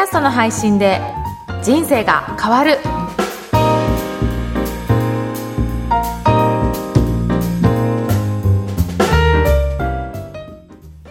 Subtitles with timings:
[0.00, 0.98] ャストの配信で
[1.62, 2.78] 人生が変わる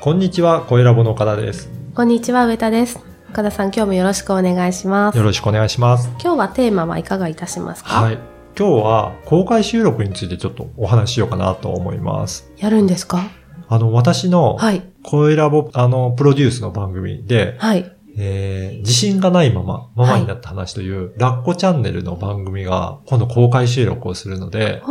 [0.00, 1.68] こんにちは、声ラボの岡田です。
[1.96, 3.00] こんにちは、上田です。
[3.30, 5.18] 岡田さん、今日もよろしくお願いします。
[5.18, 6.08] よろしくお願いします。
[6.20, 8.02] 今日はテーマはいかがいたしますか？
[8.02, 8.18] はい。
[8.56, 12.52] 今日は公開収録についてちょっとお話ししようかなと思います。
[12.56, 13.18] やるんですか？
[13.66, 14.84] あの、私のはい。
[15.02, 17.95] 声ラボ、あの、プロデュースの番組で、はい。
[18.18, 24.82] えー、自信がないまま、ママになった話という、ラッコチャンネルの番組が今度公開収録をするので、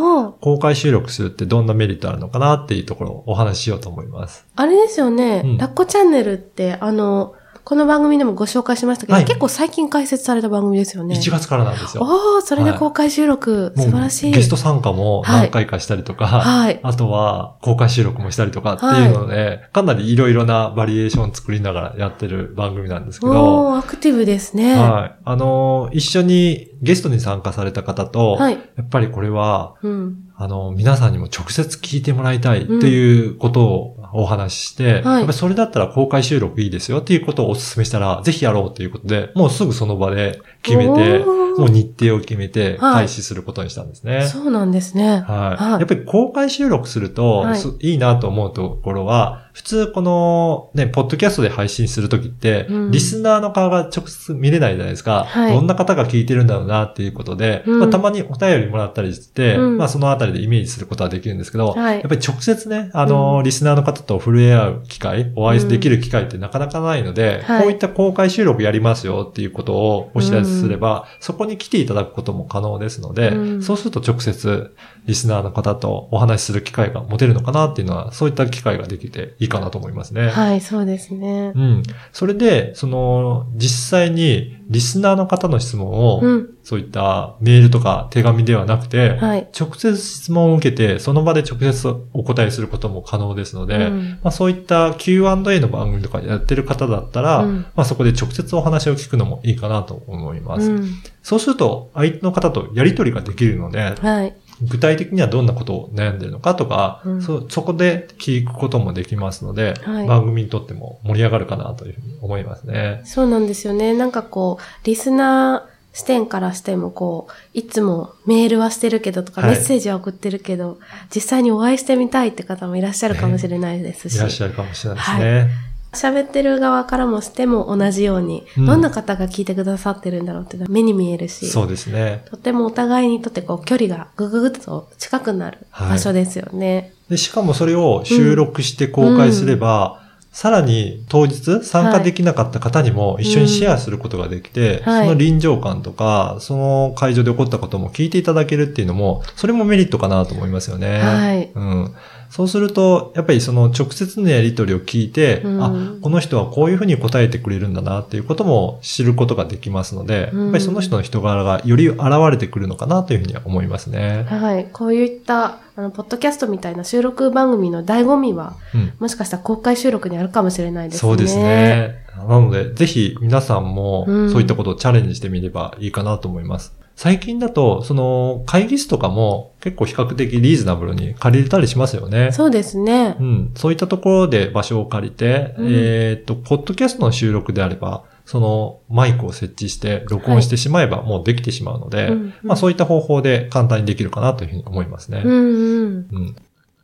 [0.41, 4.45] 公開収録するってどんなメリットあるのかなっていうところをお話ししようと思います。
[4.55, 5.57] あれですよね、うん。
[5.57, 7.33] ラッコチャンネルって、あの、
[7.65, 11.15] この番組でもご紹介しましたけど、はい結構最近開設された番組ですよね。
[11.15, 12.03] 1月からなんですよ。
[12.03, 14.31] おー、それで公開収録、もう素晴らしい。
[14.31, 16.79] ゲスト参加も何回かしたりとか、はい。
[16.83, 24.75] あとは公開収録もしたりとかっていうので、かなりいろいろなバリエーション作りながらやってる番組なんですけど、おー、アクティブですね。
[24.75, 25.15] はい。
[25.25, 28.53] あのー一緒にゲストに参加された方と、はい。
[28.53, 30.25] やっぱりこれは、うん。
[30.37, 34.93] あの、皆さんにも直接聞いてもらいたいっていうことをお話しして、はい。
[34.93, 41.23] やっぱりそれだったら公開収録いいですよっていうことをお勧めしたら、ぜひやろうっていうことで、もうすぐその場で決めて、
[41.57, 42.93] もう日程を決めてはい。
[43.05, 44.27] 開始することにしたんですね。
[44.27, 45.23] そうなんですね。
[45.27, 45.63] はい。
[45.63, 45.79] はい。
[45.79, 47.57] やっぱり公開収録すると、はい。
[47.57, 52.91] すいいなと思うところは、普通このね、ポッドキャストで配信するときって、うん。
[52.91, 55.23] リスナーの顔が直接見れないじゃないですか。
[55.23, 55.53] はい。
[55.53, 57.79] どんな方が聞いてるんだろうなっていうことで、うん。
[57.79, 59.77] まあ、たまにお便りもらったりして、うん。
[59.77, 61.99] まあそのあたりでイメージすることはできるんですけど、はい。
[61.99, 63.43] やっぱり直接ね、あの、うん。
[63.45, 67.61] リスナーの方と触れ合う機会、お会いできる機会ってなかなかないので、はい。
[67.61, 80.29] こういった公開収録やりますよっていうことをお知らせすれば、そこに来ていただくことも可能ですので、うんそうすると直接リスナーの方とお話しする機会が持てるのかなっていうのは、そういった機会ができていいかなと思いますね。
[80.29, 81.53] はい、そうですね。
[81.55, 81.83] うん。
[82.11, 86.49] それで、その、実際にリスナーの方の質問を、うん。
[86.63, 89.47] そういったメールとか手紙ではなくて、はい。
[89.57, 100.71] 直接質問を受けて、その場で直接お答えすることも可能ですので、うんまあ、そういった Q&A の番組とかやってる方だったら、うんまあ、そこで直接お話を聞くのもいいかなと思います。
[100.71, 100.89] うん。
[101.21, 104.35] そうすると、相手の方とやりとりができるので、はい。
[104.61, 113.01] 具体的にはどんなことを悩んでるのかとか、うんそ、そこで聞くこともできますので、はい番組にとっても盛り上がるかなというふうに思いますね。
[113.05, 113.93] そうなんですよね。
[113.93, 120.77] なんかこう、リスナー視点からしてもこう、いつもメールはしてるけどとか、はいメッセージは送ってるけど、
[121.13, 124.15] 実際にお会いしてみたいって方もいらっしゃるかもしれないですし。
[124.15, 125.64] いらっしゃるかもしれないですね。
[125.95, 132.23] 喋ってる側からもしても同じように、うんどんな方が聞いてくださってるんだろうっていうのは目に見えるし、そうですね。
[132.25, 136.93] とてもお互いにとってこう、距離がぐぐぐっと近くなる場所ですよね。
[137.09, 140.04] で、しかもそれを収録して公開すれば、
[140.35, 150.99] さらに当日参加できなかった方にも一緒にシェアすることができて、うんはいその臨場感とか、その会場で起こったことも聞いていただけるっていうのも、それもメリットかなと思いますよね。
[150.99, 151.95] はいうん。
[152.29, 164.25] そうすると、やっぱりその直接のやりとりを聞いて、うんあ、この人はこういうふうに答えてくれるんだなっていうことも知ることができますので、うんやっぱりその人の人柄がより現れてくるのかなというふうには思いますね。
[164.27, 164.65] はい。
[164.65, 168.93] こういった、あの、ポッドキャストみたいな収録番組の醍醐味は、うん。
[168.99, 170.99] もしかしたら公開収録にあるかもしれないですね。
[170.99, 171.37] そうです。
[171.37, 171.95] ね。
[172.17, 176.73] なので、ぜひ皆さんもうんそういったことをチャレンジしてみればいいかなと思います。
[176.95, 182.31] 最近だと、その会議室とかも結構比較的リーズナブルに借りれたりしますよね。
[182.31, 183.23] そうですねう。
[183.23, 183.51] ん。
[183.55, 195.21] そういったところで場所を借りて、うんえっと、ポッドキャストの収録であれば、そのマイクを設置して録音してしまえばもうできてしまうので、うんまあそういった方法で簡単にできるかなというふうに思いますね。
[195.23, 196.07] うんうん。
[196.11, 196.35] うん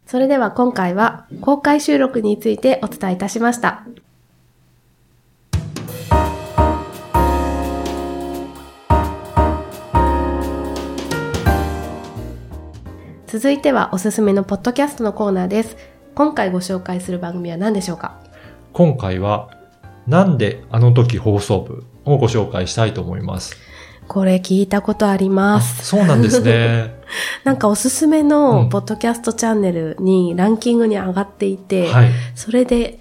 [0.06, 3.86] それでは今回は公開収録についてお伝えいたしました。
[13.28, 15.78] 続いてはおすすめのポッドキャストのコーナーです。
[16.14, 18.20] 今回ご紹介する番組は何でしょうか？
[18.74, 19.50] 今回は、
[20.12, 23.56] なんであの時放送部をご紹介したいと思います。
[24.10, 25.86] これ聞いたことあります。
[25.86, 27.00] そうなんですね。
[27.46, 32.10] なんかおすすめうんのポッドキャストチャンネルにランキングに上がっていて、はい。
[32.36, 33.00] それで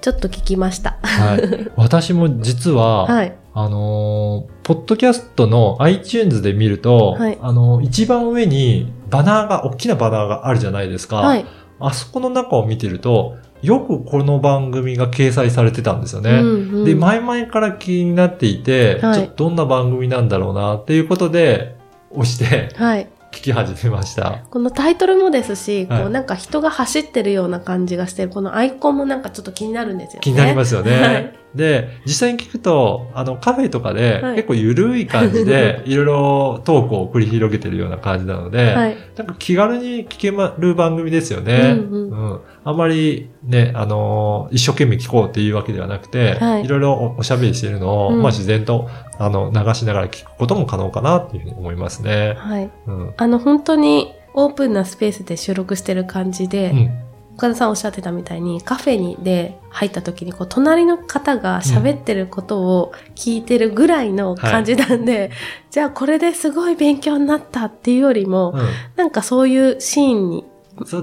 [0.00, 0.98] ちょっと聞きました。
[1.02, 1.70] はい。
[1.74, 3.34] 私も実は、 はい。
[3.54, 11.16] あのーポッドキャストの iTunes で見ると、はいあのー一番上にバナーが、大きなバナーがあるじゃないですか。
[11.16, 11.44] はい。
[11.80, 16.30] あそこの中を見てると、よくこの番組が掲載されてたんですよね。
[16.30, 21.76] うんうんで、前々から気になっていて、はいちょっとどんな番組なんだろうなっていうことで、
[22.10, 23.08] 押してはい。
[23.30, 24.44] 聞き始めました。
[24.50, 30.20] このタイトルもですし、はいこうなんか人が走ってるような感じがして、このアイコンもなんかちょっと気になるんですよね。
[30.22, 31.00] 気になりますよね。
[31.00, 38.96] はいで、実際に聞くと、あの、カフェとかではい結構緩い感じで、 いろいろトークを繰り広げてるような感じなので、はい。
[39.16, 41.76] なんか気軽に聞ける番組ですよね。
[41.90, 48.88] うんうあんまりね、あのー一生懸命聞こうっていうわけではなくて、はいい、ろいろおおしゃべりしているのを、うんまあ自然と、
[49.18, 52.34] あの、流しながら聞くことも可能かなっていうふうに思いますね。
[52.38, 52.70] はい。
[52.86, 53.10] うん。
[53.16, 56.90] あの、本当にオープンなスペースで収録してる感じで、うん。
[57.36, 65.30] 岡田さんおっしゃってたみたいにカフェにで入った時にこう隣の方が喋ってることを聞いてるぐらいの感じなんで、
[65.70, 68.62] じゃあこれですごい勉強になったっていうよりも、うん
[68.96, 70.44] なんかそういうシーンに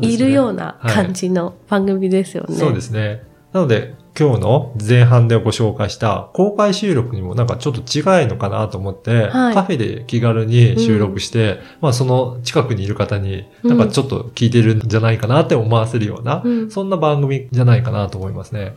[0.01, 2.55] いるような感じの番組ですよね。
[2.55, 3.23] そうですね。
[3.51, 9.53] なので、今日の前半でご紹介した公開収録にもなんかちょっと違いのかなと思って、はい。
[9.53, 13.77] カフェで気軽に収録して、まあその近くにいる方にうん。
[13.77, 16.69] なんかちょっと聞いてるんじゃないかなって思わせるような、うん。
[16.69, 18.73] そんな番組じゃないかなと思いますね。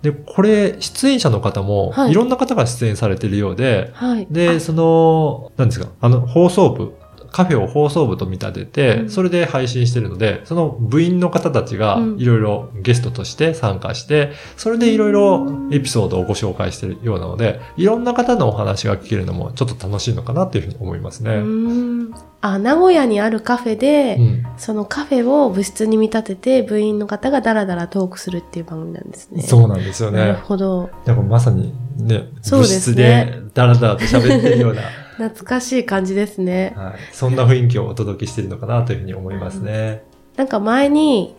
[0.00, 2.10] で、これ、出演者の方もは、い。
[2.10, 4.26] いろんな方が出演されてるようで、はい。
[4.30, 6.94] で、その、何ですか、あの、放送部、
[7.32, 22.14] カフェを放送部と見立てて、うんそれで配信してるので、その部員の方たちがうんいろいろゲストとして参加して、それでいろいろエピソードをご紹介してるようなので、いろんな方のお話が聞けるのもちょっと楽しいのかなっていうふうに思いますうね。
[22.42, 29.42] あ、名古屋にあるカフェで、うんそのカフェを部室に見立てて部員の方がダラダラトークするっていう番組なんですね。
[29.42, 30.38] そうなんですよなるね。
[30.40, 30.90] ほど。
[31.06, 34.82] なんかまさにね、部そうです室ねでダラダラと喋ってるような、
[35.28, 36.74] 懐かしい感じですね。
[36.76, 40.02] はい、そんな雰囲気をお届けしてるのかなというふうに思いますね。
[40.36, 41.36] なんか前に、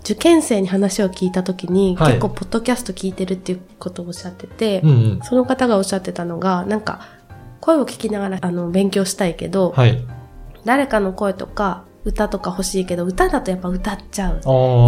[0.00, 5.20] 受験生に話を聞いたときに、はい結構ポッドキャスト聞いてるっていうことをおっしゃってて、うんうん。
[5.22, 7.00] その方がおっしゃってたのが、なんか、
[7.60, 10.04] 声を聞きながらあの勉強したいけど、はい。
[10.64, 14.40] 誰かの声とか歌とか欲しいけど、歌だとやっぱ歌っちゃう。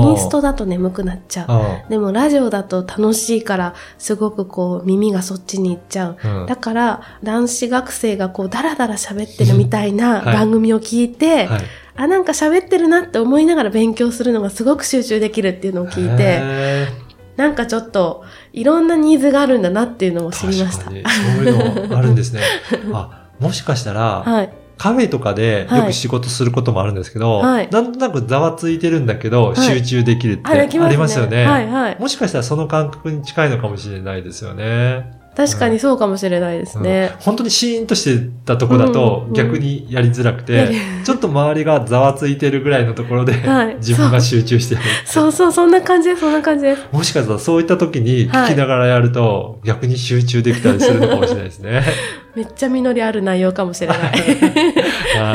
[0.07, 1.47] イインストだと眠くなっちゃう。
[1.49, 6.19] あでもラジオだと楽しいから、すごくこう耳がそっちに行っちゃう。
[6.23, 11.63] あ、うんだから、男子学生がこうダラダラ喋ってるみたいなはい番組を聞いて、はい。
[11.97, 16.89] あ、なんか喋ってるなって思いながら勉強するのがすごく集中できるっていうのを聞いて、へ
[17.37, 20.85] なんかちょっといろんなニーズがあるんだなっていうのを知りました。
[20.87, 21.01] そうい
[21.49, 22.41] うのあるんですね。
[22.93, 24.53] あ、もしかしたら、はい。
[24.77, 30.67] カフェとかでよく仕事することもあるんですけど、はいなんとなくざわついてるんだけど、い集中できるってあ。
[30.67, 31.45] りますよね。
[31.45, 32.01] はいはい。
[32.01, 35.24] もしかしたらその感覚に近いのかもしれないですよね。
[35.37, 37.11] 確かにそうかもしれないですね。
[37.15, 44.81] うん本当にシーンとしてたとこだとうん逆にやりづらくやてり、ちょっと周りがざわついてるぐらいのところで、はい自分が集中してる。
[45.05, 46.83] そうそう、そんな感じです、そんな感じです。
[46.93, 51.83] もしかしたらそういった時に聞きながらやると、逆に集中できたりするのかもしれないですね。
[52.35, 53.99] めっちゃ実りある内容かもしれない。
[55.17, 55.35] は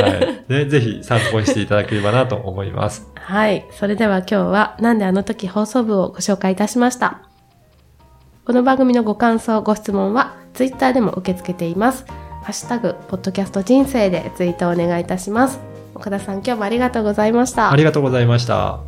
[0.49, 0.51] い。
[0.51, 3.07] ね、ぜひ参考にしていただければなと思います。
[3.15, 3.65] はい。
[3.71, 7.28] それでは今日は、なんであの時放送部をご紹介いたしました。
[8.49, 12.03] この番組のご感想、ご質問は、ツイッターでも受け付けています。
[12.07, 15.59] ハッシュタグ、ポッドキャスト人生でツイートをお願いいたします。
[15.93, 17.75] 岡田さん、今日もありがとうございましたあ。
[17.75, 18.79] りがとうございました。